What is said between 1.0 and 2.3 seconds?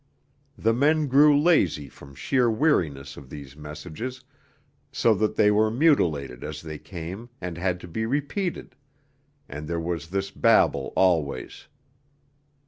grew lazy from